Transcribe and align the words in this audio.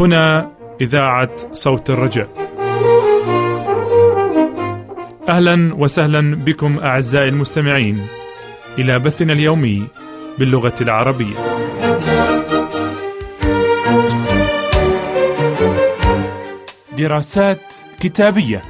هنا 0.00 0.50
إذاعة 0.80 1.36
صوت 1.52 1.90
الرجاء. 1.90 2.28
أهلا 5.28 5.74
وسهلا 5.74 6.36
بكم 6.36 6.78
أعزائي 6.78 7.28
المستمعين 7.28 8.06
إلى 8.78 8.98
بثنا 8.98 9.32
اليومي 9.32 9.86
باللغة 10.38 10.74
العربية. 10.80 11.36
دراسات 16.98 17.74
كتابية 18.00 18.62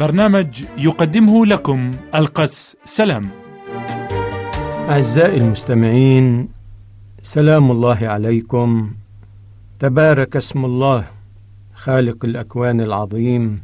برنامج 0.00 0.64
يقدمه 0.78 1.46
لكم 1.46 1.90
القس 2.14 2.76
سلام. 2.84 3.37
أعزائي 4.88 5.36
المستمعين 5.36 6.48
سلام 7.22 7.70
الله 7.70 8.08
عليكم. 8.08 8.90
تبارك 9.80 10.36
اسم 10.36 10.64
الله 10.64 11.04
خالق 11.74 12.24
الأكوان 12.24 12.80
العظيم. 12.80 13.60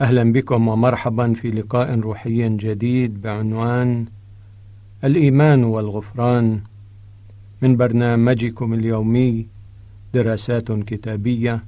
أهلا 0.00 0.32
بكم 0.32 0.68
ومرحبا 0.68 1.34
في 1.34 1.50
لقاء 1.50 2.00
روحي 2.00 2.48
جديد 2.48 3.22
بعنوان 3.22 4.06
الإيمان 5.04 5.64
والغفران. 5.64 6.60
من 7.62 7.76
برنامجكم 7.76 8.74
اليومي 8.74 9.46
دراسات 10.14 10.72
كتابية. 10.72 11.64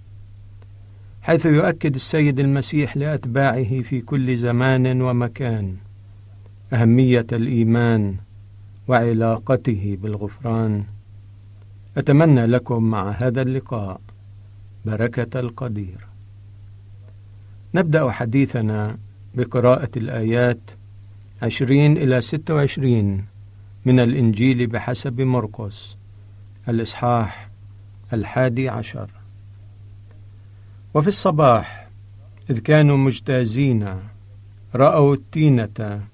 حيث 1.23 1.47
يؤكد 1.47 1.95
السيد 1.95 2.41
المسيح 2.41 2.97
لأتباعه 2.97 3.81
في 3.81 4.01
كل 4.01 4.37
زمان 4.37 5.03
ومكان 5.03 5.77
أهمية 6.73 7.27
الإيمان. 7.33 8.24
وعلاقته 8.89 9.99
بالغفران. 10.03 10.85
أتمنى 11.97 12.47
لكم 12.47 12.85
مع 12.85 13.11
هذا 13.11 13.43
اللقاء 13.43 14.01
بركة 14.85 15.41
القدير. 15.41 16.07
نبدأ 17.75 18.11
حديثنا 18.11 18.99
بقراءة 19.35 19.91
الآيات 19.97 20.61
عشرين 21.43 21.97
إلى 21.97 22.21
ستة 22.21 22.55
وعشرين 22.55 23.25
من 23.85 24.01
الإنجيل 24.01 24.67
بحسب 24.67 25.21
مرقس 25.21 25.97
الإصحاح 26.69 27.51
الحادي 28.13 28.69
عشر. 28.69 29.11
وفي 30.95 31.09
الصباح 31.09 31.89
إذ 32.51 32.59
كانوا 32.59 32.97
مجتازين 32.97 33.89
رأوا 34.75 35.15
التينة 35.15 36.05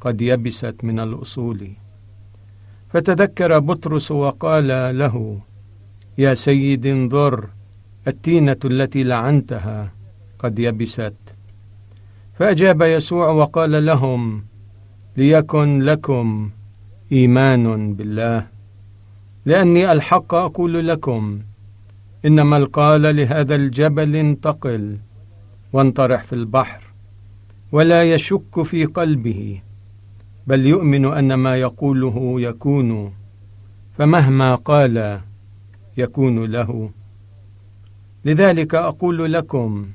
قد 0.00 0.20
يبست 0.20 0.74
من 0.82 1.00
الأصول. 1.00 1.70
فتذكر 2.94 3.58
بطرس 3.58 4.10
وقال 4.10 4.98
له 4.98 5.40
يا 6.18 6.34
سيد 6.34 6.86
انظر 6.86 7.48
التينة 8.08 8.56
التي 8.64 9.02
لعنتها 9.04 9.92
قد 10.38 10.58
يبست. 10.58 11.14
فأجاب 12.38 12.82
يسوع 12.82 13.28
وقال 13.28 13.86
لهم 13.86 14.44
ليكن 15.16 15.82
لكم 15.82 16.50
إيمان 17.12 17.94
بالله 17.94 18.46
لأني 19.46 19.92
ألحق 19.92 20.34
أقول 20.34 20.88
لكم 20.88 21.40
إن 22.24 22.46
من 22.46 22.66
قال 22.66 23.16
لهذا 23.16 23.54
الجبل 23.54 24.16
انتقل 24.16 24.96
وانطرح 25.72 26.24
في 26.24 26.32
البحر 26.32 26.82
ولا 27.72 28.04
يشك 28.04 28.62
في 28.62 28.84
قلبه. 28.84 29.60
بل 30.46 30.66
يؤمن 30.66 31.04
أن 31.04 31.34
ما 31.34 31.56
يقوله 31.56 32.34
يكون 32.40 33.12
فمهما 33.98 34.54
قال 34.54 35.20
يكون 35.96 36.44
له. 36.44 36.90
لذلك 38.24 38.74
أقول 38.74 39.32
لكم 39.32 39.86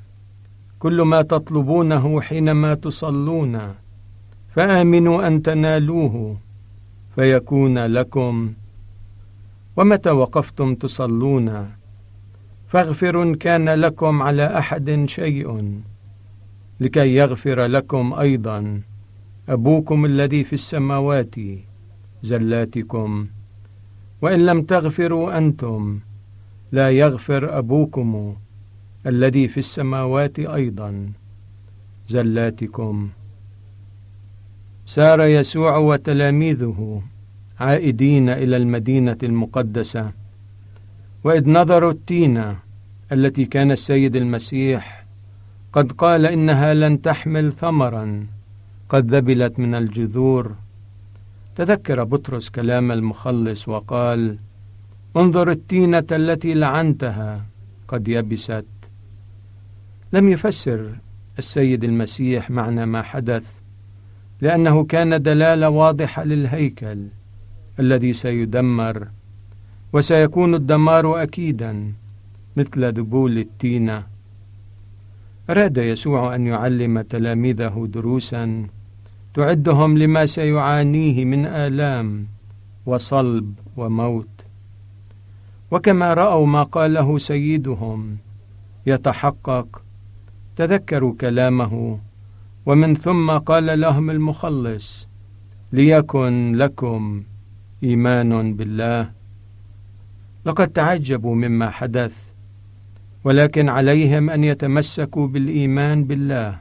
كل 0.78 1.02
ما 1.02 1.22
تطلبونه 1.22 2.20
حينما 2.20 2.74
تصلون 2.74 3.60
فآمنوا 4.54 5.26
أن 5.26 5.42
تنالوه 5.42 6.36
فيكون 7.14 7.78
لكم. 7.78 8.52
ومتى 9.76 10.10
وقفتم 10.10 10.74
تصلون؟ 10.74 11.70
فاغفر 12.68 13.34
كان 13.34 13.68
لكم 13.68 14.22
على 14.22 14.58
أحد 14.58 15.04
شيء 15.06 15.80
لكي 16.80 17.14
يغفر 17.14 17.66
لكم 17.66 18.12
أيضا. 18.12 18.80
أبوكم 19.50 20.04
الذي 20.04 20.44
في 20.44 20.52
السماوات 20.52 21.34
زلاتكم. 22.22 23.26
وإن 24.22 24.46
لم 24.46 24.62
تغفروا 24.62 25.38
أنتم 25.38 26.00
لا 26.72 26.90
يغفر 26.90 27.58
أبوكم 27.58 28.36
الذي 29.06 29.48
في 29.48 29.58
السماوات 29.58 30.38
أيضا 30.38 31.12
زلاتكم. 32.08 33.08
سار 34.86 35.22
يسوع 35.22 35.76
وتلاميذه 35.76 37.02
عائدين 37.60 38.28
إلى 38.28 38.56
المدينة 38.56 39.18
المقدسة. 39.22 40.12
وإذ 41.24 41.48
نظروا 41.50 41.90
التينة 41.90 42.58
التي 43.12 43.44
كان 43.44 43.70
السيد 43.70 44.16
المسيح 44.16 45.06
قد 45.72 45.92
قال 45.92 46.26
إنها 46.26 46.74
لن 46.74 47.02
تحمل 47.02 47.52
ثمرًا 47.52 48.26
قد 48.90 49.14
ذبلت 49.14 49.58
من 49.58 49.74
الجذور. 49.74 50.54
تذكر 51.56 52.04
بطرس 52.04 52.48
كلام 52.48 52.92
المخلص 52.92 53.68
وقال 53.68 54.38
انظر 55.16 55.50
التينة 55.50 56.06
التي 56.12 56.54
لعنتها 56.54 57.44
قد 57.88 58.08
يبست. 58.08 58.64
لم 60.12 60.28
يفسر 60.28 60.94
السيد 61.38 61.84
المسيح 61.84 62.50
معنى 62.50 62.86
ما 62.86 63.02
حدث 63.02 63.54
لأنه 64.40 64.84
كان 64.84 65.22
دلالة 65.22 65.68
واضحة 65.68 66.24
للهيكل 66.24 67.06
الذي 67.80 68.12
سيدمر 68.12 69.08
وسيكون 69.92 70.54
الدمار 70.54 71.22
أكيدا 71.22 71.92
مثل 72.56 72.92
ذبول 72.92 73.38
التينة. 73.38 74.06
أراد 75.50 75.76
يسوع 75.76 76.34
أن 76.34 76.46
يعلم 76.46 77.00
تلاميذه 77.00 77.88
دروسا 77.92 78.66
تعدهم 79.34 79.98
لما 79.98 80.26
سيعانيه 80.26 81.24
من 81.24 81.46
آلام 81.46 82.26
وصلب 82.86 83.54
وموت. 83.76 84.28
وكما 85.70 86.14
رأوا 86.14 86.46
ما 86.46 86.62
قاله 86.62 87.18
سيدهم 87.18 88.16
يتحقق 88.86 89.82
تذكروا 90.56 91.14
كلامه 91.20 91.98
ومن 92.66 92.94
ثم 92.94 93.30
قال 93.30 93.80
لهم 93.80 94.10
المخلص 94.10 95.08
ليكن 95.72 96.52
لكم 96.56 97.22
إيمان 97.82 98.54
بالله. 98.54 99.10
لقد 100.46 100.68
تعجبوا 100.68 101.34
مما 101.34 101.70
حدث 101.70 102.30
ولكن 103.24 103.68
عليهم 103.68 104.30
أن 104.30 104.44
يتمسكوا 104.44 105.26
بالإيمان 105.26 106.04
بالله 106.04 106.60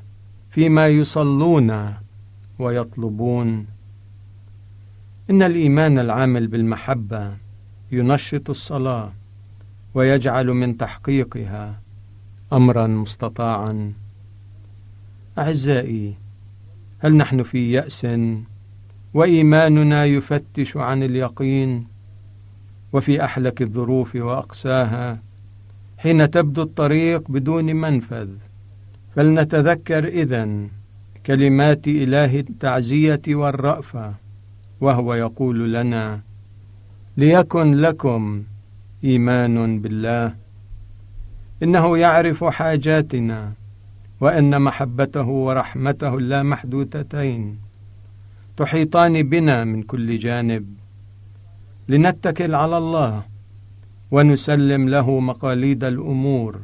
فيما 0.50 0.88
يصلون 0.88 1.94
ويطلبون. 2.60 3.68
إن 5.30 5.42
الإيمان 5.42 6.00
العامل 6.00 6.48
بالمحبة 6.48 7.38
ينشط 7.92 8.50
الصلاة 8.50 9.14
ويجعل 9.94 10.48
من 10.48 10.78
تحقيقها 10.78 11.82
امرا 12.54 12.88
مستطاعا. 12.88 13.94
أعزائي 15.38 16.16
هل 17.00 17.18
نحن 17.18 17.44
في 17.44 17.72
يأس 17.72 18.08
وإيماننا 19.14 20.06
يفتش 20.06 20.78
عن 20.78 21.04
اليقين 21.04 21.88
وفي 22.94 23.24
أحلك 23.24 23.62
الظروف 23.62 24.16
وأقساها؟ 24.16 25.22
حين 25.98 26.32
تبدو 26.32 26.62
الطريق 26.62 27.32
بدون 27.32 27.66
منفذ 27.66 28.30
فلنتذكر 29.16 30.08
اذن 30.08 30.70
كلمات 31.30 31.88
إله 31.88 32.40
التعزية 32.40 33.22
والرأفة 33.28 34.14
وهو 34.82 35.14
يقول 35.14 35.74
لنا 35.74 36.22
ليكن 37.18 37.76
لكم 37.76 38.44
إيمان 39.04 39.82
بالله. 39.82 40.36
إنه 41.64 41.98
يعرف 41.98 42.44
حاجاتنا 42.44 43.54
وأن 44.22 44.62
محبته 44.62 45.28
ورحمته 45.28 46.18
اللامحدودتين 46.18 47.60
تحيطان 48.58 49.24
بنا 49.30 49.64
من 49.64 49.84
كل 49.84 50.18
جانب. 50.18 50.66
لنتكل 51.90 52.56
على 52.56 52.78
الله 52.78 53.24
ونسلم 54.12 54.90
له 54.90 55.20
مقاليد 55.20 55.84
الأمور 55.84 56.60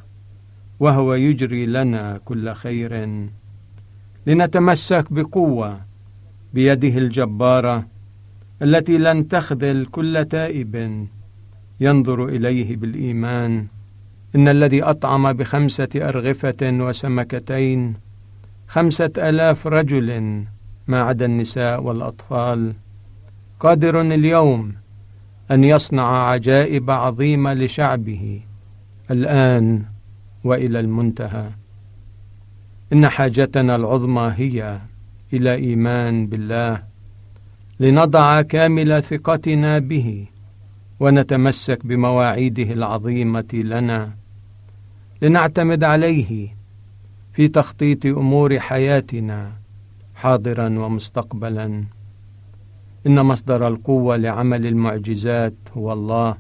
وهو 0.80 1.14
يجري 1.14 1.66
لنا 1.66 2.20
كل 2.26 2.54
خير. 2.54 2.94
لنتمسك 4.28 5.14
بقوة 5.14 5.82
بيده 6.54 6.98
الجبارة 6.98 7.88
التي 8.62 8.98
لن 8.98 9.28
تخذل 9.28 9.86
كل 9.86 10.26
تائب 10.26 11.06
ينظر 11.80 12.26
إليه 12.26 12.76
بالإيمان. 12.76 13.68
إن 14.36 14.48
الذي 14.48 14.84
أطعم 14.84 15.34
بخمسة 15.34 15.90
أرغفة 15.96 16.56
وسمكتين 16.62 17.94
خمسة 18.68 19.12
آلاف 19.18 19.68
رجل 19.68 20.44
ما 20.88 21.00
عدا 21.00 21.26
النساء 21.26 21.84
والأطفال. 21.84 22.74
قادر 23.60 24.02
اليوم 24.02 24.74
أن 25.52 25.64
يصنع 25.64 26.30
عجائب 26.30 26.92
عظيمة 26.92 27.54
لشعبه 27.54 28.42
الآن 29.12 29.84
وإلى 30.44 30.80
المنتهى. 30.80 31.50
إن 32.94 33.10
حاجتنا 33.10 33.76
العظمى 33.76 34.34
هي 34.38 34.80
إلى 35.34 35.54
إيمان 35.56 36.28
بالله 36.28 36.84
لنضع 37.80 38.42
كامل 38.42 39.04
ثقتنا 39.04 39.80
به 39.80 40.26
ونتمسك 41.00 41.86
بمواعيده 41.86 42.74
العظيمة 42.74 43.54
لنا 43.54 44.12
لنعتمد 45.22 45.84
عليه 45.84 46.56
في 47.34 47.48
تخطيط 47.48 48.06
أمور 48.06 48.60
حياتنا 48.60 49.52
حاضرا 50.16 50.68
ومستقبلا. 50.80 51.84
إن 53.08 53.22
مصدر 53.26 53.68
القوة 53.68 54.16
لعمل 54.16 54.66
المعجزات 54.66 55.54
هو 55.78 55.94
الله 55.94 56.38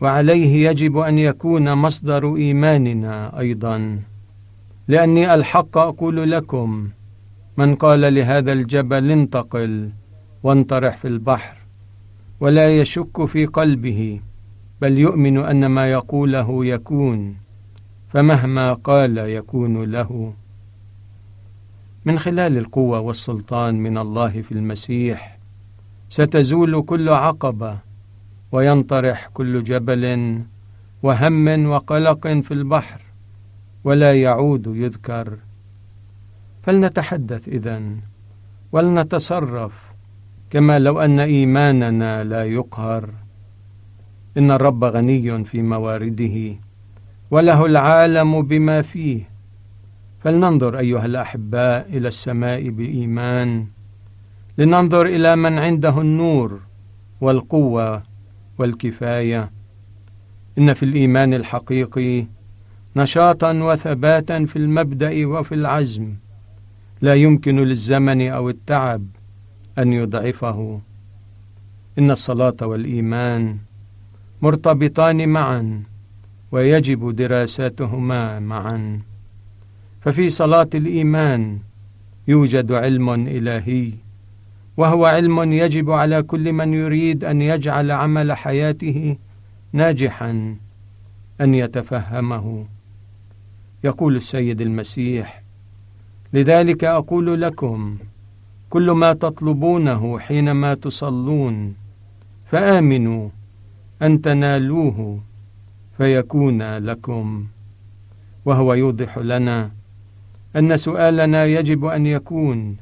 وعليه 0.00 0.68
يجب 0.68 0.96
أن 0.96 1.18
يكون 1.18 1.74
مصدر 1.74 2.36
إيماننا 2.36 3.38
أيضا. 3.38 4.00
لأني 4.88 5.34
ألحق 5.34 5.78
أقول 5.78 6.30
لكم 6.30 6.88
من 7.56 7.74
قال 7.74 8.14
لهذا 8.14 8.52
الجبل 8.52 9.10
انتقل 9.10 9.90
وانطرح 10.42 10.96
في 10.96 11.08
البحر 11.08 11.56
ولا 12.40 12.76
يشك 12.76 13.24
في 13.24 13.46
قلبه 13.46 14.20
بل 14.80 14.98
يؤمن 14.98 15.38
أن 15.38 15.66
ما 15.66 15.92
يقوله 15.92 16.66
يكون 16.66 17.36
فمهما 18.08 18.72
قال 18.72 19.18
يكون 19.18 19.84
له. 19.84 20.34
من 22.04 22.18
خلال 22.18 22.58
القوة 22.58 23.00
والسلطان 23.00 23.74
من 23.74 23.98
الله 23.98 24.42
في 24.42 24.52
المسيح 24.52 25.38
ستزول 26.08 26.82
كل 26.82 27.08
عقبة 27.08 27.78
وينطرح 28.52 29.30
كل 29.34 29.64
جبل 29.64 30.38
وهم 31.02 31.66
وقلق 31.66 32.28
في 32.28 32.54
البحر. 32.54 33.03
ولا 33.84 34.22
يعود 34.22 34.66
يذكر. 34.66 35.38
فلنتحدث 36.62 37.48
إذن 37.48 38.00
ولنتصرف 38.72 39.72
كما 40.50 40.78
لو 40.78 41.00
أن 41.00 41.20
إيماننا 41.20 42.24
لا 42.24 42.44
يقهر. 42.44 43.10
إن 44.38 44.50
الرب 44.50 44.84
غني 44.84 45.44
في 45.44 45.62
موارده 45.62 46.56
وله 47.30 47.66
العالم 47.66 48.42
بما 48.42 48.82
فيه. 48.82 49.28
فلننظر 50.20 50.78
أيها 50.78 51.06
الأحباء 51.06 51.88
إلى 51.88 52.08
السماء 52.08 52.68
بإيمان. 52.68 53.66
لننظر 54.58 55.06
إلى 55.06 55.36
من 55.36 55.58
عنده 55.58 56.00
النور 56.00 56.60
والقوة 57.20 58.02
والكفاية. 58.58 59.50
إن 60.58 60.74
في 60.74 60.82
الإيمان 60.82 61.34
الحقيقي 61.34 62.26
نشاطا 62.96 63.52
وثباتا 63.52 64.44
في 64.44 64.56
المبدأ 64.56 65.26
وفي 65.26 65.54
العزم. 65.54 66.14
لا 67.00 67.14
يمكن 67.14 67.56
للزمن 67.56 68.28
أو 68.28 68.48
التعب 68.48 69.06
أن 69.78 69.92
يضعفه. 69.92 70.80
إن 71.98 72.10
الصلاة 72.10 72.56
والإيمان 72.62 73.58
مرتبطان 74.42 75.28
معا 75.28 75.82
ويجب 76.52 77.16
دراستهما 77.16 78.38
معا. 78.40 79.00
ففي 80.00 80.30
صلاة 80.30 80.68
الإيمان 80.74 81.58
يوجد 82.28 82.72
علم 82.72 83.10
إلهي 83.10 83.92
وهو 84.76 85.04
علم 85.04 85.52
يجب 85.52 85.90
على 85.90 86.22
كل 86.22 86.52
من 86.52 86.74
يريد 86.74 87.24
أن 87.24 87.42
يجعل 87.42 87.90
عمل 87.90 88.32
حياته 88.32 89.16
ناجحا 89.72 90.56
أن 91.40 91.54
يتفهمه. 91.54 92.66
يقول 93.84 94.16
السيد 94.16 94.60
المسيح 94.60 95.42
لذلك 96.32 96.84
أقول 96.84 97.42
لكم 97.42 97.98
كل 98.70 98.90
ما 98.90 99.12
تطلبونه 99.12 100.18
حينما 100.18 100.74
تصلون 100.74 101.74
فآمنوا 102.46 103.28
أن 104.02 104.20
تنالوه 104.20 105.20
فيكون 105.96 106.76
لكم. 106.76 107.46
وهو 108.44 108.74
يوضح 108.74 109.18
لنا 109.18 109.70
أن 110.56 110.76
سؤالنا 110.76 111.44
يجب 111.44 111.84
أن 111.84 112.06
يكون 112.06 112.76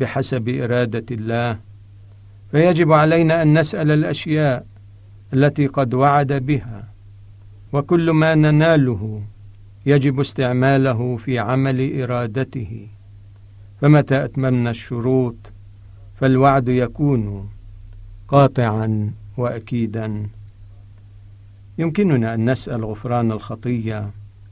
بحسب 0.00 0.48
إرادة 0.48 1.04
الله 1.10 1.58
فيجب 2.50 2.92
علينا 2.92 3.42
أن 3.42 3.58
نسأل 3.58 3.90
الأشياء 3.90 4.66
التي 5.34 5.66
قد 5.66 5.94
وعد 5.94 6.32
بها 6.32 6.88
وكل 7.72 8.10
ما 8.10 8.34
نناله 8.34 9.22
يجب 9.86 10.20
استعماله 10.20 11.16
في 11.16 11.38
عمل 11.38 12.02
إرادته. 12.02 12.86
فمتى 13.80 14.24
أتممنا 14.24 14.70
الشروط 14.70 15.36
فالوعد 16.14 16.68
يكون 16.68 17.50
قاطعا 18.28 19.10
واكيدا. 19.36 20.26
يمكننا 21.78 22.34
أن 22.34 22.50
نسأل 22.50 22.84
غفران 22.84 23.32
الخطية 23.32 24.10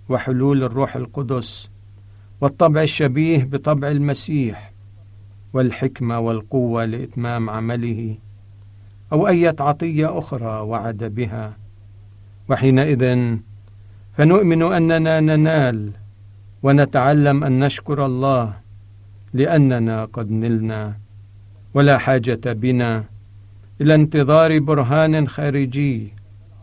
وحلول 0.08 0.64
الروح 0.64 0.96
القدس 0.96 1.70
والطبع 2.40 2.82
الشبيه 2.82 3.44
بطبع 3.44 3.88
المسيح 3.88 4.72
والحكمة 5.52 6.18
والقوة 6.18 6.84
لإتمام 6.84 7.50
عمله 7.50 8.14
أو 9.12 9.28
إيه 9.28 9.56
عطية 9.60 10.18
أخرى 10.18 10.60
وعد 10.60 11.04
بها. 11.04 11.56
وحينئذ 12.48 13.36
فنؤمن 14.20 14.62
أننا 14.62 15.20
ننال 15.20 15.90
ونتعلم 16.62 17.44
أن 17.44 17.64
نشكر 17.64 18.06
الله 18.06 18.52
لأننا 19.32 20.04
قد 20.04 20.30
نلنا. 20.30 20.96
ولا 21.74 21.98
حاجة 21.98 22.40
بنا 22.52 23.04
إلى 23.80 23.94
انتظار 23.94 24.58
برهان 24.58 25.28
خارجي 25.28 26.12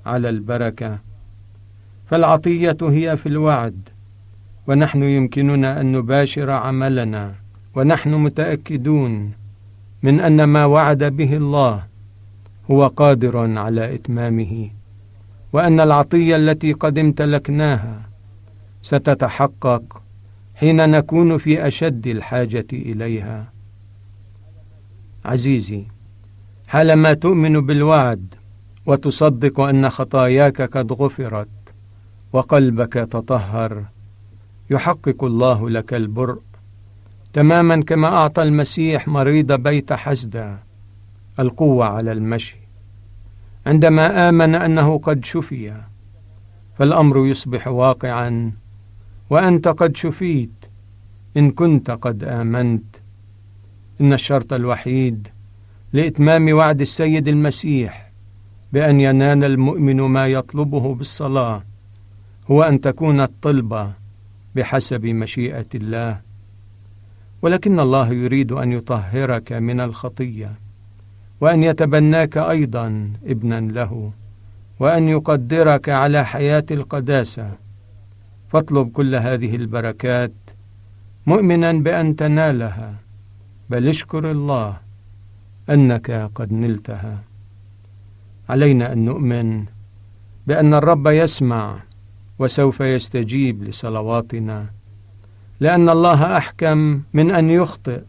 على 0.05 0.29
البركة. 0.29 0.99
فالعطية 2.09 2.77
هي 2.81 3.17
في 3.17 3.25
الوعد 3.25 3.89
ونحن 4.67 5.03
يمكننا 5.03 5.81
أن 5.81 5.91
نباشر 5.91 6.49
عملنا 6.49 7.35
ونحن 7.75 8.13
متأكدون 8.13 9.31
من 10.03 10.19
أن 10.19 10.43
ما 10.43 10.65
وعد 10.65 11.03
به 11.03 11.37
الله 11.37 11.83
هو 12.71 12.87
قادر 12.87 13.57
على 13.59 13.95
إتمامه. 13.95 14.76
وأن 15.57 15.79
العطية 15.79 16.35
التي 16.35 16.73
قد 16.73 16.99
امتلكناها 16.99 18.01
ستتحقق 18.81 20.03
حين 20.55 20.89
نكون 20.89 21.37
في 21.37 21.67
أشد 21.67 22.07
الحاجة 22.07 22.65
إليها. 22.73 23.53
عزيزي 25.25 25.83
حالما 26.67 27.13
تؤمن 27.13 27.65
بالوعد 27.65 28.33
وتصدق 28.85 29.59
أن 29.59 29.89
خطاياك 29.89 30.61
قد 30.61 30.93
غفرت 30.93 31.47
وقلبك 32.33 32.93
تطهر 32.93 33.85
يحقق 34.69 35.23
الله 35.23 35.69
لك 35.69 35.93
البرء. 35.93 36.41
تماما 37.33 37.83
كما 37.83 38.07
أعطى 38.07 38.43
المسيح 38.43 39.07
مريض 39.07 39.51
بيت 39.51 39.93
حسدة 39.93 40.59
القوة 41.39 41.85
على 41.85 42.11
المشي. 42.11 42.66
عندما 43.67 44.29
آمن 44.29 44.55
أنه 44.55 44.97
قد 44.97 45.25
شفي 45.25 45.73
فالأمر 46.77 47.27
يصبح 47.27 47.67
واقعا. 47.67 48.51
وأنت 49.29 49.67
قد 49.67 49.97
شفيت 49.97 50.65
إن 51.37 51.51
كنت 51.51 51.91
قد 51.91 52.23
آمنت. 52.23 52.83
إن 54.01 54.13
الشرط 54.13 54.53
الوحيد 54.53 55.27
لإتمام 55.93 56.53
وعد 56.53 56.81
السيد 56.81 57.27
المسيح 57.27 58.11
بأن 58.73 58.99
ينال 58.99 59.43
المؤمن 59.43 60.01
ما 60.01 60.27
يطلبه 60.27 60.95
بالصلاة 60.95 61.63
هو 62.51 62.63
أن 62.63 62.81
تكون 62.81 63.21
الطلبه 63.21 63.91
بحسب 64.55 65.05
مشيئة 65.05 65.67
الله. 65.75 66.21
ولكن 67.41 67.79
الله 67.79 68.13
يريد 68.13 68.51
أن 68.51 68.71
يطهرك 68.71 69.51
من 69.51 69.79
الخطية. 69.79 70.66
وأن 71.41 71.63
يتبناك 71.63 72.37
أيضا 72.37 73.13
ابنا 73.25 73.59
له 73.59 74.11
وأن 74.79 75.07
يقدرك 75.07 75.89
على 75.89 76.25
حياة 76.25 76.65
القداسة. 76.71 77.51
فاطلب 78.49 78.91
كل 78.91 79.15
هذه 79.15 79.55
البركات 79.55 80.33
مؤمنا 81.25 81.71
بأن 81.71 82.15
تنالها 82.15 82.95
بل 83.69 83.87
اشكر 83.87 84.31
الله 84.31 84.77
أنك 85.69 86.31
قد 86.35 86.53
نلتها. 86.53 87.23
علينا 88.49 88.93
أن 88.93 89.05
نؤمن 89.05 89.65
بأن 90.47 90.73
الرب 90.73 91.07
يسمع 91.07 91.79
وسوف 92.39 92.79
يستجيب 92.79 93.63
لصلواتنا 93.63 94.65
لأن 95.59 95.89
الله 95.89 96.37
أحكم 96.37 97.01
من 97.13 97.31
أن 97.31 97.49
يخطئ. 97.49 98.01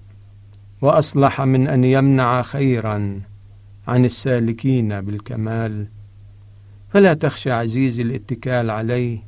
وأصلح 0.83 1.41
من 1.41 1.69
أن 1.69 1.85
يمنع 1.85 2.43
خيرا 2.43 3.21
عن 3.89 4.05
السالكين 4.05 5.01
بالكمال. 5.01 5.87
فلا 6.89 7.15
تخشى 7.15 7.51
عزيزي 7.51 8.03
الاتكال 8.03 8.71
عليه 8.71 9.19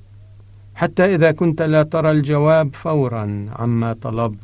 حتى 0.74 1.14
إذا 1.14 1.32
كنت 1.32 1.62
لا 1.62 1.82
ترى 1.82 2.10
الجواب 2.10 2.74
فورا 2.74 3.46
عما 3.52 3.92
طلبت. 3.92 4.38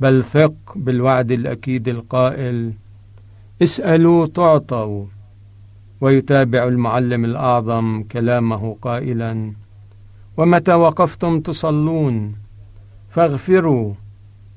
بل 0.00 0.24
ثق 0.24 0.72
بالوعد 0.76 1.32
الأكيد 1.32 1.88
القائل 1.88 2.72
اسألوا 3.62 4.26
تعطوا 4.26 5.06
ويتابع 6.00 6.64
المعلم 6.64 7.24
الأعظم 7.24 8.02
كلامه 8.02 8.76
قائلا. 8.82 9.52
ومتى 10.36 10.74
وقفتم 10.74 11.40
تصلون؟ 11.40 12.34
فاغفروا 13.10 13.94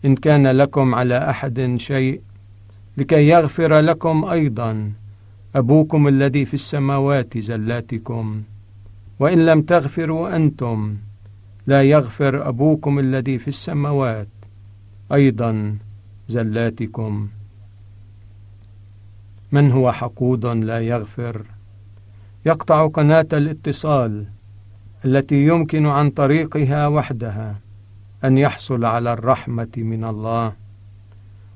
إن 0.06 0.16
كان 0.16 0.48
لكم 0.48 0.96
على 0.96 1.30
أحد 1.30 1.76
شيء 1.78 2.22
لكي 2.98 3.28
يغفر 3.28 3.80
لكم 3.80 4.26
أيضا. 4.26 4.92
أبوكم 5.56 6.08
الذي 6.08 6.46
في 6.46 6.54
السماوات 6.54 7.38
زلاتكم. 7.38 8.42
وإن 9.20 9.46
لم 9.46 9.62
تغفروا 9.62 10.36
أنتم 10.36 10.98
لا 11.68 11.84
يغفر 11.84 12.50
أبوكم 12.50 13.00
الذي 13.00 13.40
في 13.40 13.48
السماوات 13.48 14.28
أيضا 15.14 15.78
زلاتكم. 16.28 17.28
من 19.52 19.72
هو 19.72 19.92
حقود 19.92 20.46
لا 20.46 20.80
يغفر؟ 20.80 21.46
يقطع 22.46 22.88
قناة 22.88 23.28
الاتصال 23.34 24.26
التي 25.06 25.46
يمكن 25.46 25.86
عن 25.86 26.10
طريقها 26.10 26.88
وحدها. 26.88 27.63
أن 28.26 28.38
يحصل 28.38 28.86
على 28.86 29.14
الرحمة 29.14 29.72
من 29.78 30.04
الله. 30.04 30.54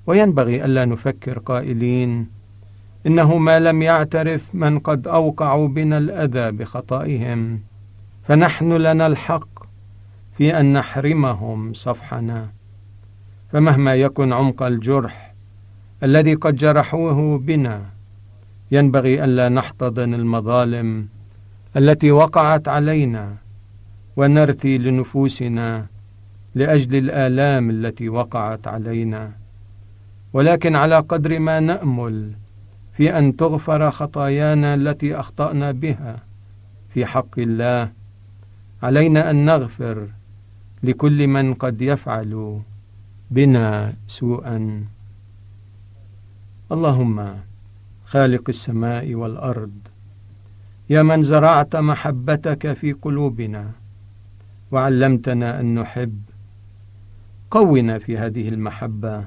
وينبغي 0.08 0.66
ألا 0.66 0.86
نفكر 0.86 1.40
قائلين 1.40 2.30
إنه 3.08 3.38
ما 3.38 3.60
لم 3.60 3.82
يعترف 3.82 4.56
من 4.56 4.80
قد 4.80 5.08
أوقعوا 5.08 5.68
بنا 5.68 5.98
الأذى 5.98 6.52
بخطئهم 6.52 7.62
فنحن 8.24 8.74
لنا 8.74 9.08
الحق 9.08 9.68
في 10.38 10.60
أن 10.60 10.74
نحرمهم 10.74 11.74
صفحنا. 11.74 12.50
فمهما 13.52 13.96
يكن 13.96 14.34
عمق 14.34 14.64
الجرح 14.64 15.34
الذي 16.04 16.34
قد 16.34 16.56
جرحوه 16.56 17.38
بنا 17.38 17.82
ينبغي 18.72 19.24
ألا 19.24 19.50
نحتضن 19.50 20.14
المظالم 20.14 21.08
التي 21.78 22.12
وقعت 22.12 22.68
علينا 22.68 23.36
ونرثي 24.18 24.78
لنفوسنا 24.78 25.86
لأجل 26.58 26.96
الآلام 26.96 27.70
التي 27.70 28.10
وقعت 28.10 28.68
علينا. 28.68 29.32
ولكن 30.34 30.76
على 30.76 31.00
قدر 31.00 31.40
ما 31.40 31.60
نأمل 31.60 32.32
في 32.94 33.18
أن 33.20 33.36
تغفر 33.36 33.92
خطايانا 33.92 34.74
التي 34.74 35.16
أخطأنا 35.16 35.72
بها 35.72 36.16
في 36.94 37.06
حق 37.06 37.40
الله 37.40 37.92
علينا 38.84 39.30
أن 39.30 39.46
نغفر 39.46 40.08
لكل 40.84 41.28
من 41.28 41.54
قد 41.54 41.82
يفعل 41.82 42.62
بنا 43.32 43.94
سوءا. 44.08 44.84
اللهم 46.72 47.18
خالق 48.06 48.44
السماء 48.50 49.16
والأرض. 49.16 49.78
يا 50.90 51.04
من 51.04 51.24
زرعت 51.24 51.76
محبتك 51.76 52.74
في 52.74 52.94
قلوبنا 52.94 53.72
وعلمتنا 54.72 55.60
أن 55.60 55.80
نحب 55.80 56.27
قونا 57.52 58.00
في 58.00 58.18
هذه 58.18 58.50
المحبة. 58.50 59.26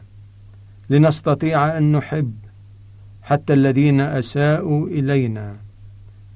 لنستطيع 0.91 1.79
أن 1.79 1.93
نحب 1.93 2.35
حتى 3.23 3.53
الذين 3.53 4.01
أساءوا 4.01 4.89
إلينا. 4.89 5.57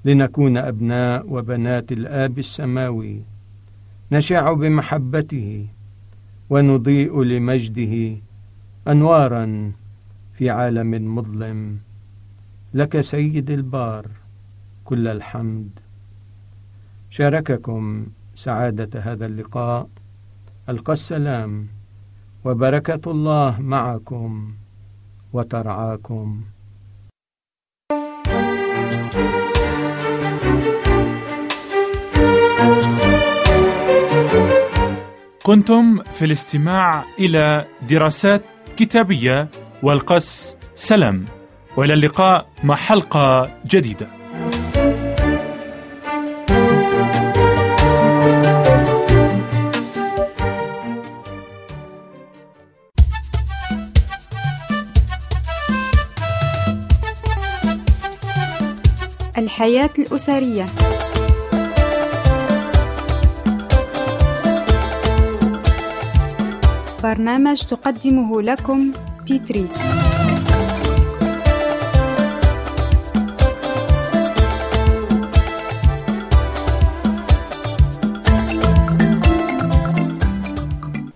لنكون 0.05 0.57
أبناء 0.57 1.26
وبنات 1.29 1.93
الآب 1.93 2.38
السماوي. 2.38 3.23
نشع 4.12 4.53
بمحبته 4.53 5.67
ونضيء 6.50 7.23
لمجده 7.23 8.17
أنوارا 8.88 9.73
في 10.33 10.50
عالم 10.50 11.14
مظلم. 11.14 11.79
لك 12.75 13.00
سيد 13.00 13.50
البار 13.50 14.07
كل 14.85 15.09
الحمد. 15.09 15.69
شارككم 17.11 18.07
سعادة 18.35 19.00
هذا 19.00 19.26
اللقاء. 19.26 19.88
ألقى 20.69 20.93
السلام. 20.93 21.74
وبركة 22.44 23.10
الله 23.10 23.60
معكم 23.60 24.54
وترعاكم. 25.32 26.40
كنتم 35.42 36.02
في 36.02 36.24
الاستماع 36.24 37.04
إلى 37.18 37.66
دراسات 37.90 38.42
كتابية 38.76 39.48
والقس 39.82 40.56
سلام 40.74 41.24
وإلى 41.76 41.94
اللقاء 41.94 42.46
مع 42.64 42.74
حلقة 42.74 43.50
جديدة. 43.66 44.24
الحياة 59.54 59.90
الأسرية. 59.99 60.66
برنامج 67.02 67.62
تقدمه 67.62 68.42
لكم 68.42 68.92
تيتريت. 69.26 69.70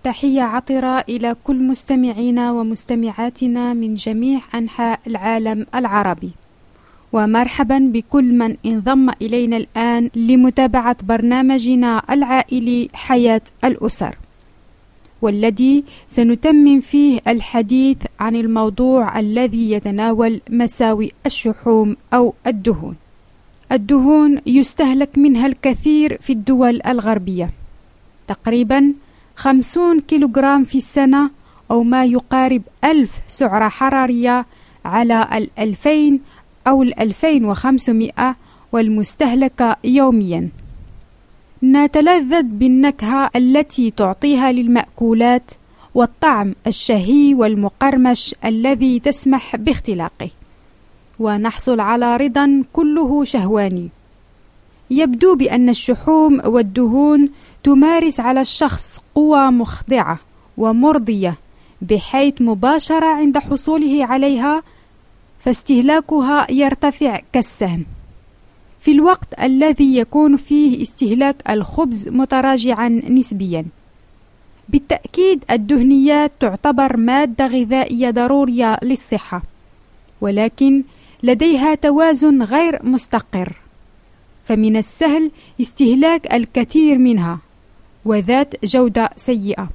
تحية 0.03 0.41
عطرة 0.41 0.99
إلى 1.09 1.35
كل 1.43 1.63
مستمعينا 1.63 2.51
ومستمعاتنا 2.51 3.73
من 3.73 3.93
جميع 3.93 4.41
أنحاء 4.55 4.99
العالم 5.07 5.65
العربي. 5.75 6.31
ومرحبا 7.13 7.79
بكل 7.93 8.23
من 8.23 8.55
انضم 8.65 9.09
إلينا 9.21 9.57
الآن 9.57 10.09
لمتابعة 10.15 10.97
برنامجنا 11.03 12.01
العائلي 12.09 12.89
حياة 12.93 13.41
الأسر 13.63 14.15
والذي 15.21 15.83
سنتمم 16.07 16.79
فيه 16.79 17.19
الحديث 17.27 17.97
عن 18.19 18.35
الموضوع 18.35 19.19
الذي 19.19 19.71
يتناول 19.71 20.41
مساوي 20.49 21.11
الشحوم 21.25 21.97
أو 22.13 22.33
الدهون. 22.47 22.95
الدهون 23.71 24.41
يستهلك 24.45 25.17
منها 25.17 25.45
الكثير 25.47 26.17
في 26.21 26.33
الدول 26.33 26.81
الغربية. 26.87 27.49
تقريبا 28.27 28.93
خمسون 29.35 29.99
كيلوغرام 29.99 30.63
في 30.63 30.77
السنة 30.77 31.31
أو 31.71 31.83
ما 31.83 32.05
يقارب 32.05 32.61
ألف 32.83 33.11
سعرة 33.27 33.69
حرارية 33.69 34.45
على 34.85 35.27
الألفين 35.33 36.19
أو 36.67 36.83
الألفين 36.83 37.45
وخمسمائة 37.45 38.35
والمستهلكة 38.71 39.75
يوميا. 39.83 40.49
نتلذذ 41.63 42.43
بالنكهة 42.43 43.29
التي 43.35 43.91
تعطيها 43.91 44.51
للمأكولات 44.51 45.51
والطعم 45.95 46.55
الشهي 46.67 47.33
والمقرمش 47.33 48.35
الذي 48.45 48.99
تسمح 48.99 49.55
باختلاقه. 49.55 50.29
ونحصل 51.19 51.79
على 51.79 52.17
رضا 52.17 52.63
كله 52.73 53.23
شهواني. 53.23 53.89
يبدو 54.91 55.35
بأن 55.35 55.69
الشحوم 55.69 56.41
والدهون 56.45 57.29
تمارس 57.63 58.19
على 58.19 58.41
الشخص 58.41 58.99
قوى 59.15 59.51
مخضعة 59.51 60.19
ومرضية 60.57 61.35
بحيث 61.81 62.41
مباشرة 62.41 63.05
عند 63.05 63.37
حصوله 63.37 64.05
عليها 64.05 64.63
فاستهلاكها 65.39 66.51
يرتفع 66.51 67.21
كالسهم. 67.33 67.85
في 68.79 68.91
الوقت 68.91 69.39
الذي 69.41 69.97
يكون 69.97 70.37
فيه 70.37 70.81
استهلاك 70.81 71.35
الخبز 71.49 72.07
متراجعا 72.07 72.89
نسبيا. 72.89 73.65
بالتأكيد 74.69 75.43
الدهنيات 75.51 76.31
تعتبر 76.39 76.97
مادة 76.97 77.47
غذائية 77.47 78.09
ضرورية 78.09 78.77
للصحة 78.83 79.41
ولكن 80.21 80.83
لديها 81.23 81.75
توازن 81.75 82.43
غير 82.43 82.79
مستقر. 82.85 83.53
فمن 84.45 84.77
السهل 84.77 85.31
استهلاك 85.61 86.33
الكثير 86.33 86.97
منها 86.97 87.39
وذات 88.05 88.65
جودة 88.65 89.09
سيئة. 89.17 89.69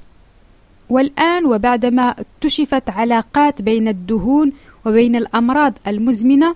والآن 0.89 1.45
وبعدما 1.45 2.15
اكتشفت 2.19 2.89
علاقات 2.89 3.61
بين 3.61 3.87
الدهون 3.87 4.51
وبين 4.85 5.15
الأمراض 5.15 5.73
المزمنة 5.87 6.55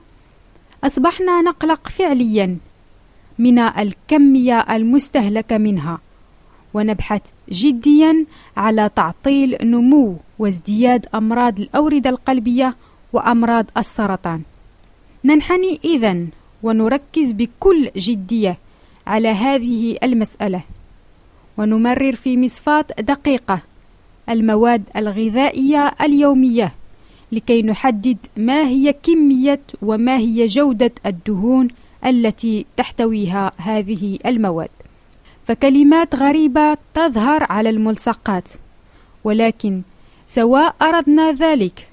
أصبحنا 0.84 1.42
نقلق 1.42 1.88
فعليا 1.88 2.58
من 3.40 3.60
الكمية 3.60 4.60
المستهلكة 4.60 5.58
منها 5.58 6.00
ونبحث 6.74 7.22
جديا 7.50 8.26
على 8.58 8.90
تعطيل 8.96 9.58
نمو 9.62 10.18
وازدياد 10.40 11.06
أمراض 11.16 11.60
الأوردة 11.60 12.10
القلبية 12.10 12.76
وأمراض 13.14 13.66
السرطان. 13.78 14.42
ننحني 15.26 15.80
إذن 15.86 16.28
ونركز 16.64 17.32
بكل 17.32 17.92
جدية 17.98 18.58
على 19.08 19.28
هذه 19.28 19.98
المسألة 20.04 20.62
ونمرر 21.58 22.16
في 22.16 22.38
مصفاة 22.38 22.86
دقيقة 23.00 23.60
المواد 24.30 24.84
الغذائية 24.96 25.94
اليومية 26.02 26.74
لكي 27.32 27.62
نحدد 27.62 28.18
ما 28.38 28.68
هي 28.68 28.94
كمية 29.04 29.62
وما 29.82 30.18
هي 30.18 30.48
جودة 30.48 30.92
الدهون 31.06 31.68
التي 32.06 32.66
تحتويها 32.78 33.52
هذه 33.58 34.20
المواد. 34.26 34.70
فكلمات 35.48 36.16
غريبة 36.16 36.78
تظهر 36.94 37.52
على 37.52 37.70
الملصقات. 37.70 38.50
ولكن 39.24 39.82
سواء 40.28 40.76
أردنا 40.82 41.32
ذلك 41.32 41.88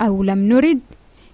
أو 0.00 0.22
لم 0.22 0.38
نرد 0.38 0.80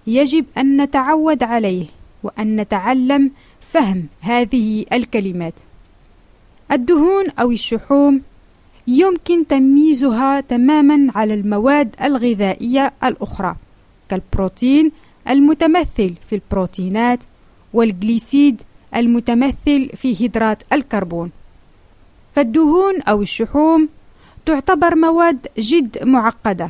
يجب 0.07 0.45
أن 0.57 0.81
نتعود 0.81 1.43
عليه 1.43 1.85
وأن 2.23 2.55
نتعلم 2.55 3.31
فهم 3.61 4.07
هذه 4.21 4.85
الكلمات. 4.93 5.53
الدهون 6.71 7.29
أو 7.29 7.51
الشحوم 7.51 8.21
يمكن 8.89 9.47
تمييزها 9.47 10.41
تماما 10.41 11.11
على 11.15 11.33
المواد 11.33 11.95
الغذائية 12.03 12.93
الأخرى 13.03 13.55
كالبروتين 14.09 14.91
المتمثل 15.29 16.13
في 16.29 16.35
البروتينات 16.35 17.19
والجليسيد 17.73 18.61
المتمثل 18.95 19.89
في 19.95 20.21
هيدرات 20.21 20.63
الكربون. 20.73 21.31
فالدهون 22.35 23.01
أو 23.01 23.21
الشحوم 23.21 23.89
تعتبر 24.45 24.95
مواد 24.95 25.47
جد 25.57 26.03
معقدة 26.03 26.69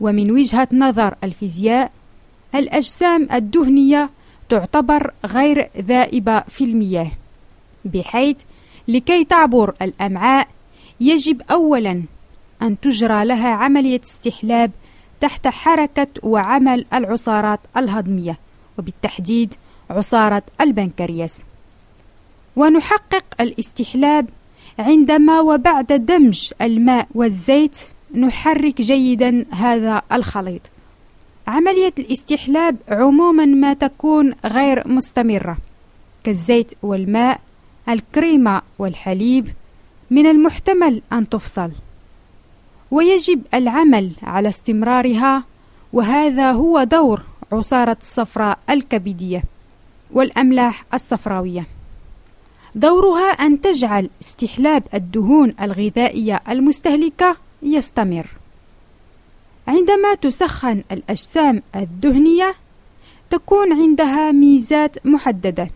ومن 0.00 0.30
وجهة 0.30 0.68
نظر 0.72 1.14
الفيزياء 1.24 1.92
الأجسام 2.54 3.28
الدهنية 3.32 4.10
تعتبر 4.48 5.12
غير 5.26 5.68
ذائبة 5.78 6.40
في 6.40 6.64
المياه 6.64 7.10
بحيث 7.84 8.36
لكي 8.88 9.24
تعبر 9.24 9.74
الأمعاء 9.82 10.48
يجب 11.00 11.42
أولا 11.50 12.02
أن 12.62 12.80
تجرى 12.80 13.24
لها 13.24 13.48
عملية 13.48 14.00
استحلاب 14.04 14.70
تحت 15.20 15.48
حركة 15.48 16.06
وعمل 16.22 16.86
العصارات 16.94 17.60
الهضمية 17.76 18.38
وبالتحديد 18.78 19.54
عصارة 19.90 20.42
البنكرياس. 20.60 21.42
ونحقق 22.56 23.24
الاستحلاب 23.40 24.28
عندما 24.78 25.40
وبعد 25.40 25.86
دمج 25.86 26.52
الماء 26.62 27.08
والزيت 27.14 27.78
نحرك 28.14 28.80
جيدا 28.82 29.44
هذا 29.52 30.02
الخليط. 30.12 30.60
عملية 31.46 31.92
الاستحلاب 31.98 32.76
عموما 32.88 33.44
ما 33.44 33.72
تكون 33.72 34.34
غير 34.44 34.88
مستمرة 34.88 35.56
كالزيت 36.24 36.72
والماء 36.82 37.40
الكريمة 37.88 38.62
والحليب 38.78 39.48
من 40.10 40.26
المحتمل 40.26 41.02
أن 41.12 41.28
تفصل. 41.28 41.70
ويجب 42.90 43.42
العمل 43.54 44.12
على 44.22 44.48
استمرارها 44.48 45.44
وهذا 45.92 46.52
هو 46.52 46.82
دور 46.82 47.22
عصارة 47.52 47.96
الصفراء 48.00 48.58
الكبدية 48.70 49.42
والأملاح 50.10 50.84
الصفراوية. 50.94 51.66
دورها 52.74 53.30
أن 53.30 53.60
تجعل 53.60 54.10
استحلاب 54.22 54.82
الدهون 54.94 55.54
الغذائية 55.60 56.42
المستهلكة 56.48 57.36
يستمر. 57.62 58.26
عندما 59.68 60.14
تسخن 60.14 60.82
الأجسام 60.92 61.62
الدهنية 61.76 62.54
تكون 63.30 63.72
عندها 63.72 64.32
ميزات 64.32 65.06
محددة 65.06 65.70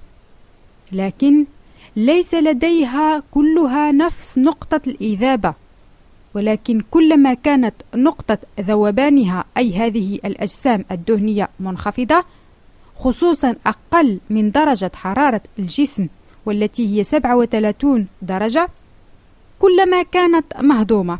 لكن 0.92 1.44
ليس 1.98 2.34
لديها 2.34 3.22
كلها 3.30 3.92
نفس 3.92 4.38
نقطة 4.38 4.80
الإذابة 4.86 5.54
ولكن 6.34 6.80
كلما 6.90 7.34
كانت 7.34 7.74
نقطة 7.94 8.38
ذوبانها 8.60 9.44
أي 9.56 9.74
هذه 9.74 10.14
الأجسام 10.24 10.84
الدهنية 10.90 11.48
منخفضة 11.60 12.24
خصوصا 12.96 13.56
أقل 13.66 14.20
من 14.30 14.50
درجة 14.50 14.90
حرارة 14.94 15.40
الجسم 15.58 16.08
والتي 16.46 16.98
هي 16.98 17.04
37 17.04 18.06
درجة 18.22 18.68
كلما 19.58 20.02
كانت 20.02 20.44
مهضومة. 20.60 21.18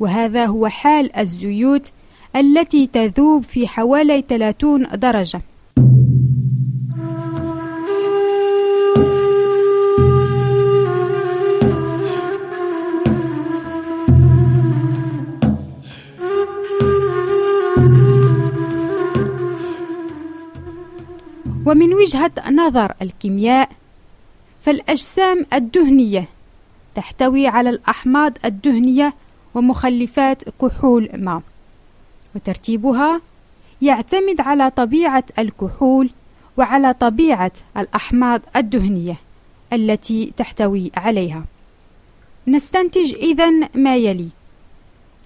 وهذا 0.00 0.46
هو 0.46 0.68
حال 0.68 1.16
الزيوت 1.16 1.92
التي 2.36 2.86
تذوب 2.86 3.44
في 3.44 3.68
حوالي 3.68 4.24
30 4.28 4.86
درجة. 4.94 5.40
ومن 21.68 21.94
وجهة 21.94 22.32
نظر 22.50 22.94
الكيمياء 23.02 23.70
فالأجسام 24.62 25.46
الدهنية 25.52 26.28
تحتوي 26.94 27.46
على 27.46 27.70
الأحماض 27.70 28.32
الدهنية 28.44 29.14
ومخلفات 29.54 30.42
كحول 30.48 31.10
ما 31.14 31.42
وترتيبها 32.34 33.20
يعتمد 33.82 34.40
على 34.40 34.70
طبيعة 34.70 35.24
الكحول 35.38 36.10
وعلى 36.56 36.94
طبيعة 36.94 37.52
الأحماض 37.76 38.40
الدهنية 38.56 39.16
التي 39.72 40.32
تحتوي 40.36 40.90
عليها. 40.96 41.44
نستنتج 42.46 43.14
إذن 43.14 43.68
ما 43.74 43.96
يلي 43.96 44.28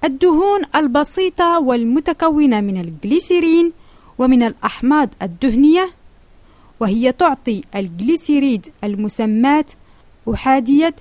الدهون 0.04 0.62
البسيطة 0.74 1.58
والمتكونة 1.58 2.60
من 2.60 2.80
الجليسيرين 2.80 3.72
ومن 4.18 4.42
الأحماض 4.42 5.08
الدهنية 5.22 5.90
وهي 6.80 7.12
تعطي 7.12 7.62
الجليسيريد 7.74 8.68
المسمات 8.84 9.72
أحادية 10.34 10.94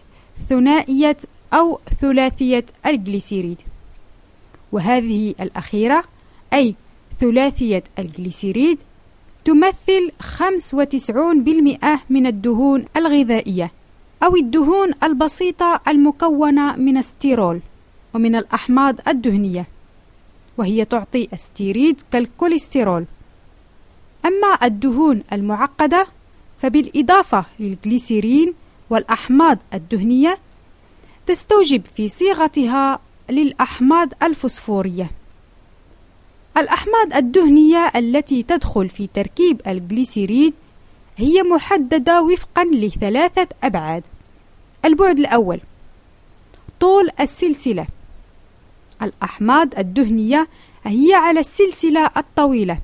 ثنائية 0.49 1.17
أو 1.53 1.79
ثلاثية 2.01 2.65
الجليسيريد. 2.85 3.61
وهذه 4.71 5.35
الأخيرة 5.39 6.03
أي 6.53 6.75
ثلاثية 7.19 7.83
الجليسيريد 7.99 8.77
تمثل 9.45 10.11
95% 10.21 11.99
من 12.09 12.27
الدهون 12.27 12.85
الغذائية 12.97 13.71
أو 14.23 14.35
الدهون 14.35 14.91
البسيطة 15.03 15.81
المكونة 15.87 16.75
من 16.75 16.97
الستيرول 16.97 17.59
ومن 18.13 18.35
الأحماض 18.35 18.95
الدهنية. 19.07 19.67
وهي 20.57 20.85
تعطي 20.85 21.27
الستيريد 21.33 22.01
كالكوليسترول. 22.11 23.05
أما 24.25 24.57
الدهون 24.63 25.23
المعقدة 25.33 26.07
فبالإضافة 26.61 27.45
للجليسيرين 27.59 28.53
والأحماض 28.89 29.57
الدهنية 29.73 30.37
تستوجب 31.27 31.81
في 31.95 32.07
صيغتها 32.07 32.99
للأحماض 33.29 34.09
الفسفورية 34.23 35.11
الأحماض 36.57 37.13
الدهنية 37.15 37.91
التي 37.95 38.43
تدخل 38.43 38.89
في 38.89 39.07
تركيب 39.13 39.61
الجليسيريد 39.67 40.53
هي 41.17 41.43
محددة 41.43 42.21
وفقا 42.21 42.65
لثلاثة 42.65 43.47
أبعاد. 43.63 44.03
البعد 44.85 45.19
الأول 45.19 45.59
طول 46.79 47.09
السلسلة. 47.19 47.87
الأحماض 49.01 49.79
الدهنية 49.79 50.47
هي 50.83 51.13
على 51.13 51.39
السلسلة 51.39 52.09
الطويلة. 52.17 52.77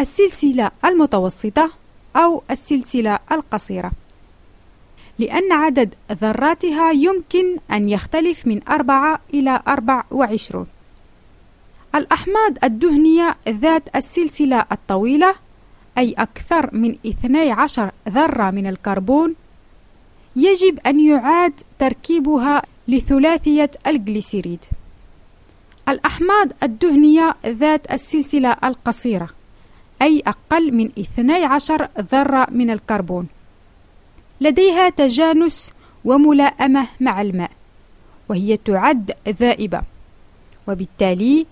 السلسلة 0.00 0.70
المتوسطة 0.84 1.70
أو 2.16 2.42
السلسلة 2.50 3.18
القصيرة. 3.32 3.92
لأن 5.18 5.52
عدد 5.52 5.94
ذراتها 6.12 6.90
يمكن 6.92 7.58
أن 7.70 7.88
يختلف 7.88 8.46
من 8.46 8.68
أربعة 8.68 9.20
إلى 9.34 9.62
أربع 9.68 10.04
وعشرون. 10.10 10.66
الأحماض 11.94 12.64
الدهنية 12.64 13.36
ذات 13.48 13.96
السلسلة 13.96 14.64
الطويلة 14.72 15.34
أي 15.98 16.12
أكثر 16.18 16.70
من 16.72 16.96
12 17.06 17.90
ذرة 18.08 18.50
من 18.50 18.66
الكربون 18.66 19.34
يجب 20.36 20.78
أن 20.86 21.00
يعاد 21.00 21.52
تركيبها 21.78 22.62
لثلاثية 22.88 23.70
الجليسيريد. 23.86 24.60
الأحماض 25.88 26.52
الدهنية 26.62 27.36
ذات 27.46 27.92
السلسلة 27.92 28.56
القصيرة. 28.64 29.28
أي 30.02 30.22
أقل 30.26 30.72
من 30.72 30.90
12 30.98 31.88
ذرة 32.12 32.46
من 32.50 32.70
الكربون. 32.70 33.26
لديها 34.40 34.88
تجانس 34.88 35.72
وملائمة 36.04 36.86
مع 37.00 37.20
الماء 37.20 37.50
وهي 38.28 38.56
تعد 38.56 39.12
ذائبة. 39.28 39.82
وبالتالي 40.68 41.46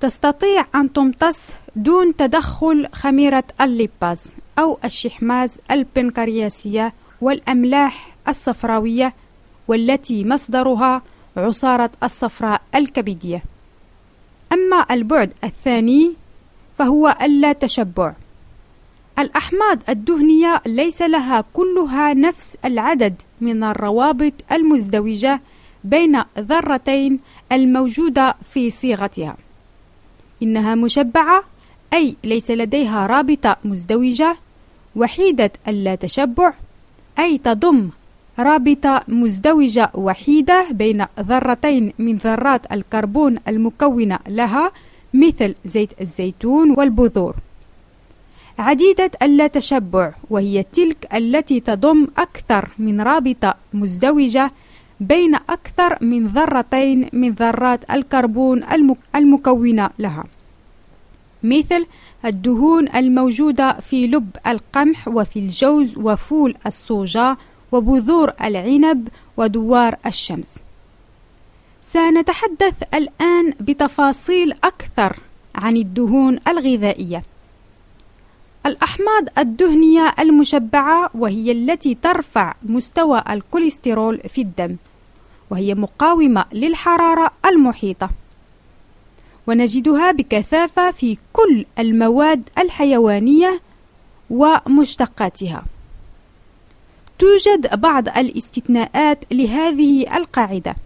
تستطيع 0.00 0.66
أن 0.74 0.92
تمتص 0.92 1.54
دون 1.76 2.16
تدخل 2.16 2.88
خميرة 2.92 3.44
الليباز 3.60 4.32
أو 4.58 4.78
الشحماز 4.84 5.58
البنكرياسية 5.70 6.92
والأملاح 7.20 8.16
الصفراوية 8.28 9.14
والتي 9.68 10.24
مصدرها 10.24 11.02
عصارة 11.36 11.90
الصفراء 12.02 12.62
الكبدية. 12.74 13.42
أما 14.52 14.86
البعد 14.90 15.32
الثاني 15.44 16.12
فهو 16.78 17.16
اللا 17.22 17.52
تشبع. 17.52 18.12
الأحماض 19.18 19.78
الدهنية 19.88 20.62
ليس 20.66 21.02
لها 21.02 21.44
كلها 21.52 22.14
نفس 22.14 22.56
العدد 22.64 23.14
من 23.40 23.64
الروابط 23.64 24.32
المزدوجة 24.52 25.40
بين 25.84 26.22
ذرتين 26.38 27.20
الموجودة 27.52 28.34
في 28.52 28.70
صيغتها. 28.70 29.36
إنها 30.42 30.74
مشبعة 30.74 31.44
أي 31.92 32.16
ليس 32.24 32.50
لديها 32.50 33.06
رابطة 33.06 33.56
مزدوجة. 33.64 34.36
وحيدة 34.96 35.52
اللا 35.68 35.94
تشبع 35.94 36.52
أي 37.18 37.38
تضم 37.38 37.88
رابطة 38.38 39.02
مزدوجة 39.08 39.90
وحيدة 39.94 40.66
بين 40.70 41.06
ذرتين 41.20 41.92
من 41.98 42.16
ذرات 42.16 42.72
الكربون 42.72 43.38
المكونة 43.48 44.18
لها 44.28 44.72
مثل 45.14 45.54
زيت 45.64 46.00
الزيتون 46.00 46.70
والبذور. 46.70 47.34
عديدة 48.58 49.10
اللا 49.22 49.46
تشبع 49.46 50.12
وهي 50.30 50.62
تلك 50.62 51.14
التي 51.14 51.60
تضم 51.60 52.06
أكثر 52.18 52.68
من 52.78 53.00
رابطة 53.00 53.54
مزدوجة 53.74 54.50
بين 55.00 55.34
أكثر 55.34 55.98
من 56.00 56.26
ذرتين 56.26 57.08
من 57.12 57.30
ذرات 57.30 57.90
الكربون 57.90 58.64
المكونة 59.16 59.90
لها 59.98 60.24
مثل 61.42 61.86
الدهون 62.24 62.88
الموجودة 62.88 63.72
في 63.72 64.06
لب 64.06 64.30
القمح 64.46 65.08
وفي 65.08 65.38
الجوز 65.38 65.96
وفول 65.96 66.54
الصوجا 66.66 67.36
وبذور 67.72 68.32
العنب 68.44 69.08
ودوار 69.36 69.96
الشمس 70.06 70.62
سنتحدث 71.92 72.82
الآن 72.94 73.54
بتفاصيل 73.60 74.52
أكثر 74.64 75.16
عن 75.54 75.76
الدهون 75.76 76.38
الغذائية. 76.48 77.22
الأحماض 78.66 79.24
الدهنية 79.38 80.14
المشبعة 80.18 81.10
وهي 81.14 81.52
التي 81.52 81.94
ترفع 81.94 82.54
مستوى 82.62 83.22
الكوليسترول 83.30 84.20
في 84.28 84.40
الدم 84.40 84.76
وهي 85.50 85.74
مقاومة 85.74 86.44
للحرارة 86.52 87.30
المحيطة. 87.46 88.10
ونجدها 89.46 90.12
بكثافة 90.12 90.90
في 90.90 91.16
كل 91.32 91.64
المواد 91.78 92.48
الحيوانية 92.58 93.60
ومشتقاتها. 94.30 95.64
توجد 97.18 97.80
بعض 97.80 98.08
الاستثناءات 98.08 99.24
لهذه 99.32 100.16
القاعدة. 100.16 100.76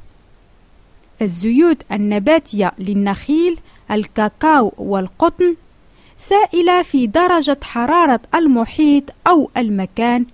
فالزيوت 1.22 1.82
النباتية 1.92 2.72
للنخيل 2.78 3.58
الكاكاو 3.90 4.72
والقطن 4.78 5.56
سائلة 6.16 6.82
في 6.82 7.06
درجة 7.06 7.58
حرارة 7.62 8.20
المحيط 8.34 9.04
أو 9.26 9.50
المكان 9.56 10.26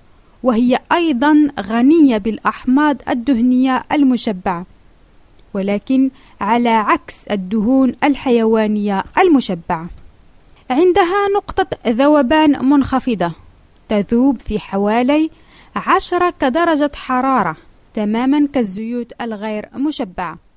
وهي 0.43 0.79
أيضا 0.93 1.49
غنية 1.61 2.19
بالأحماض 2.19 2.97
الدهنية 3.09 3.85
المشبعة 3.93 4.67
ولكن 5.55 6.11
على 6.41 6.69
عكس 6.69 7.25
الدهون 7.27 7.95
الحيوانية 8.05 9.05
المشبعة. 9.19 9.87
عندها 10.71 11.29
نقطة 11.37 11.67
ذوبان 11.87 12.65
منخفضة 12.65 13.33
تذوب 13.89 14.41
في 14.41 14.59
حوالي 14.59 15.31
عشرة 15.77 16.35
كدرجة 16.41 16.91
حرارة 16.95 17.57
تماما 17.95 18.49
كالزيوت 18.53 19.13
الغير 19.21 19.69
مشبعة. 19.75 20.48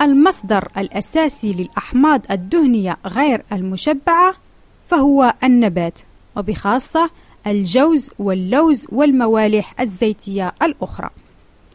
المصدر 0.00 0.68
الأساسي 0.78 1.52
للأحماض 1.52 2.20
الدهنية 2.30 2.96
غير 3.06 3.42
المشبعة 3.52 4.34
فهو 4.88 5.34
النبات 5.44 5.98
وبخاصة 6.36 7.10
الجوز 7.46 8.10
واللوز 8.18 8.86
والموالح 8.92 9.80
الزيتية 9.80 10.54
الأخرى 10.62 11.10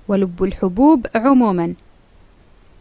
ولب 0.08 0.44
الحبوب 0.44 1.08
عموما. 1.16 1.74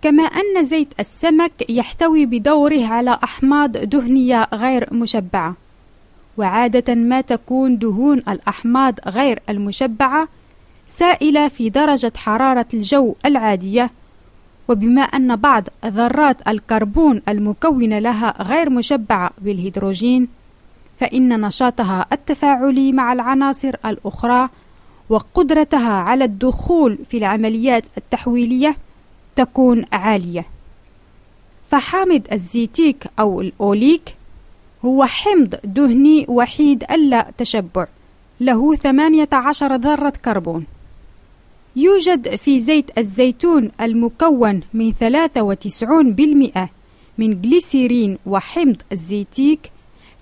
كما 0.02 0.22
أن 0.22 0.64
زيت 0.64 1.00
السمك 1.00 1.70
يحتوي 1.70 2.26
بدوره 2.26 2.86
على 2.86 3.18
أحماض 3.24 3.72
دهنية 3.76 4.48
غير 4.54 4.94
مشبعة 4.94 5.54
وعادة 6.36 6.94
ما 6.94 7.20
تكون 7.20 7.78
دهون 7.78 8.18
الأحماض 8.18 8.94
غير 9.06 9.42
المشبعة 9.48 10.28
سائلة 10.86 11.48
في 11.48 11.70
درجة 11.70 12.12
حرارة 12.16 12.66
الجو 12.74 13.14
العادية 13.26 13.90
وبما 14.68 15.02
أن 15.02 15.36
بعض 15.36 15.64
ذرات 15.86 16.48
الكربون 16.48 17.22
المكونة 17.28 17.98
لها 17.98 18.42
غير 18.42 18.70
مشبعة 18.70 19.30
بالهيدروجين 19.38 20.28
فإن 21.00 21.40
نشاطها 21.40 22.06
التفاعلي 22.12 22.92
مع 22.92 23.12
العناصر 23.12 23.74
الأخرى 23.86 24.48
وقدرتها 25.08 25.92
على 25.92 26.24
الدخول 26.24 26.98
في 27.10 27.16
العمليات 27.16 27.86
التحويلية 27.98 28.76
تكون 29.36 29.84
عالية. 29.92 30.46
فحامض 31.70 32.22
الزيتيك 32.32 33.06
أو 33.18 33.40
الأوليك 33.40 34.16
هو 34.84 35.04
حمض 35.04 35.54
دهني 35.64 36.26
وحيد 36.28 36.84
اللا 36.90 37.26
تشبع 37.38 37.86
له 38.40 38.76
18 38.76 39.76
ذرة 39.76 40.12
كربون. 40.24 40.66
يوجد 41.76 42.36
في 42.36 42.60
زيت 42.60 42.98
الزيتون 42.98 43.70
المكون 43.80 44.60
من 44.74 44.92
93% 44.92 46.68
من 47.18 47.40
جليسيرين 47.40 48.18
وحمض 48.26 48.76
الزيتيك 48.92 49.70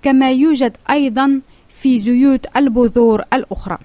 كما 0.02 0.30
يوجد 0.30 0.76
أيضا 0.90 1.40
في 1.68 1.98
زيوت 1.98 2.56
البذور 2.56 3.22
الأخرى. 3.32 3.78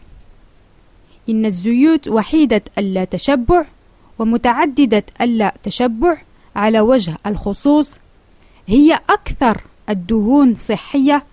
إن 1.29 1.45
الزيوت 1.45 2.07
وحيدة 2.07 2.61
اللا 2.77 3.03
تشبع 3.03 3.65
ومتعددة 4.19 5.03
اللا 5.21 5.53
تشبع 5.63 6.17
على 6.55 6.79
وجه 6.79 7.17
الخصوص 7.25 7.97
هي 8.67 8.99
أكثر 9.09 9.61
الدهون 9.89 10.55
صحية 10.55 11.23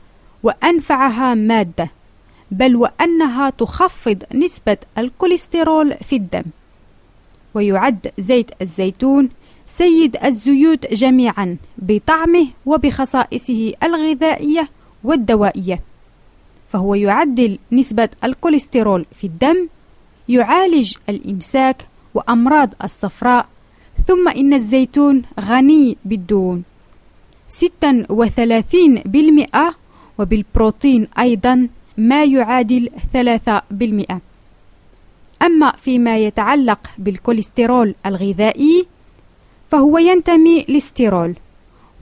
وأنفعها 0.43 1.35
مادة. 1.35 1.91
بل 2.51 2.77
وأنها 2.77 3.51
تخفض 3.51 4.23
نسبة 4.35 4.77
الكوليسترول 4.99 5.95
في 5.95 6.17
الدم. 6.17 6.43
ويعد 7.55 8.13
زيت 8.19 8.51
الزيتون 8.63 9.29
سيد 9.67 10.17
الزيوت 10.25 10.95
جميعا 10.95 11.57
بطعمه 11.79 12.47
وبخصائصه 12.67 13.73
الغذائية 13.83 14.69
والدوائية. 15.05 15.81
فهو 16.73 16.95
يعدل 16.95 17.59
نسبة 17.73 18.09
الكوليسترول 18.25 19.07
في 19.15 19.27
الدم 19.27 19.69
يعالج 20.29 20.97
الإمساك 21.09 21.87
وأمراض 22.15 22.75
الصفراء 22.85 23.47
ثم 24.07 24.29
إن 24.29 24.55
الزيتون 24.55 25.23
غني 25.41 25.97
بالدهون. 26.05 26.63
36% 27.49 29.75
وبالبروتين 30.19 31.09
أيضا 31.19 31.69
ما 32.01 32.25
يعادل 32.25 32.91
3% 33.13 34.21
أما 35.43 35.73
فيما 35.73 36.19
يتعلق 36.19 36.79
بالكوليسترول 36.99 37.95
الغذائي 38.07 38.87
فهو 39.71 39.99
ينتمي 39.99 40.65
للستيرول 40.69 41.35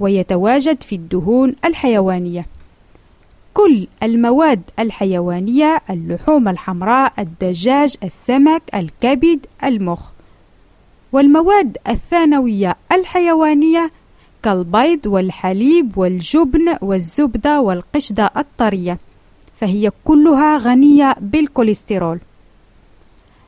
ويتواجد 0.00 0.82
في 0.82 0.94
الدهون 0.94 1.54
الحيوانية. 1.64 2.46
كل 3.54 3.86
المواد 4.02 4.62
الحيوانية 4.78 5.82
اللحوم 5.90 6.48
الحمراء 6.48 7.12
الدجاج 7.18 7.96
السمك 8.04 8.62
الكبد 8.74 9.46
المخ. 9.64 10.00
والمواد 11.12 11.78
الثانوية 11.88 12.76
الحيوانية 12.92 13.90
كالبيض 14.42 15.06
والحليب 15.06 15.98
والجبن 15.98 16.76
والزبدة 16.82 17.60
والقشدة 17.60 18.30
الطرية. 18.36 18.98
فهي 19.60 19.92
كلها 20.04 20.58
غنية 20.58 21.16
بالكوليسترول. 21.20 22.18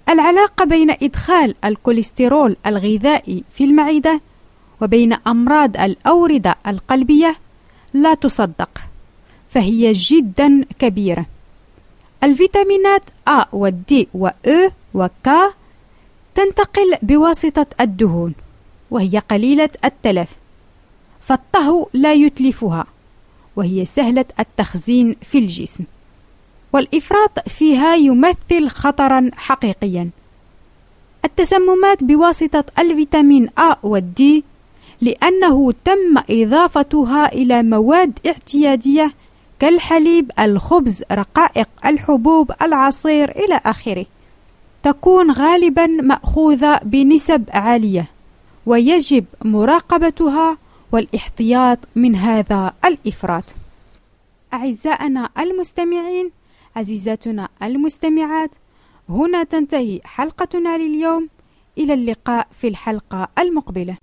العلاقة 0.09 0.64
بين 0.64 0.90
إدخال 0.90 1.55
الكوليسترول 1.64 2.57
الغذائي 2.66 3.44
في 3.55 3.64
المعدة 3.64 4.20
وبين 4.81 5.12
أمراض 5.12 5.77
الأوردة 5.77 6.55
القلبية 6.66 7.37
لا 7.94 8.14
تصدق 8.14 8.70
فهي 9.51 9.92
جدا 9.92 10.64
كبيرة. 10.79 11.27
الفيتامينات 12.25 13.11
A 13.29 13.46
و 13.53 13.70
D 13.70 13.94
و 14.14 14.29
E 14.46 14.70
و 14.94 15.07
K 15.07 15.31
تنتقل 16.35 16.99
بواسطة 17.03 17.66
الدهون 17.81 18.35
وهي 18.90 19.18
قليلة 19.18 19.70
التلف 19.85 20.31
فالطهو 21.20 21.88
لا 21.92 22.12
يتلفها 22.12 22.85
وهي 23.57 23.85
سهلة 23.85 24.25
التخزين 24.40 25.16
في 25.23 25.38
الجسم. 25.38 25.85
والإفراط 26.72 27.48
فيها 27.48 27.94
يمثل 27.94 28.68
خطرا 28.68 29.30
حقيقيا 29.37 30.11
التسممات 31.24 32.04
بواسطة 32.04 32.64
الفيتامين 32.78 33.48
A 33.48 33.74
D 34.18 34.22
لأنه 35.00 35.72
تم 35.85 36.22
إضافتها 36.30 37.33
إلى 37.33 37.62
مواد 37.62 38.18
اعتيادية 38.26 39.12
كالحليب، 39.59 40.30
الخبز، 40.40 41.02
رقائق 41.12 41.68
الحبوب، 41.87 42.52
العصير 42.62 43.30
إلى 43.30 43.61
آخره. 43.64 44.06
تكون 44.83 45.30
غالبا 45.30 45.87
مأخوذة 45.87 46.80
بنسب 46.83 47.44
عالية، 47.52 48.06
ويجب 48.66 49.24
مراقبتها 49.44 50.56
والاحتياط 50.92 51.78
من 51.96 52.16
هذا 52.16 52.74
الإفراط. 52.85 53.44
أعزائنا 54.52 55.28
المستمعين، 55.38 56.30
عزيزاتنا 56.76 57.48
المستمعات، 57.62 58.50
هنا 59.09 59.42
تنتهي 59.42 60.00
حلقتنا 60.04 60.78
لليوم. 60.78 61.28
إلى 61.78 61.94
اللقاء 61.94 62.48
في 62.52 62.68
الحلقة 62.68 63.28
المقبلة. 63.38 63.96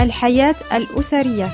الحياة 0.00 0.54
الأسرية 0.72 1.48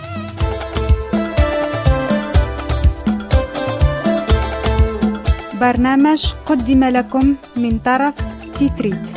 برنامج 5.60 6.32
قدم 6.46 6.84
لكم 6.84 7.34
من 7.56 7.78
طرف 7.78 8.14
تيتريت 8.58 9.13